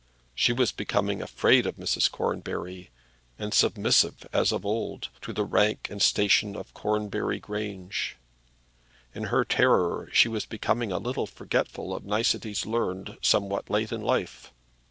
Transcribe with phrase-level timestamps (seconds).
[0.33, 2.09] She was becoming afraid of Mrs.
[2.11, 2.89] Cornbury,
[3.37, 8.17] and submissive, as of old, to the rank and station of Cornbury Grange.
[9.13, 14.01] In her terror she was becoming a little forgetful of niceties learned somewhat late in
[14.01, 14.51] life.